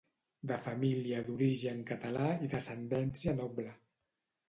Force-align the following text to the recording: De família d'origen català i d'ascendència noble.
De 0.51 0.55
família 0.63 1.19
d'origen 1.27 1.85
català 1.93 2.33
i 2.49 2.53
d'ascendència 2.57 3.41
noble. 3.45 3.73